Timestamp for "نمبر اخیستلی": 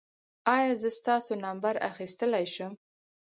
1.45-2.45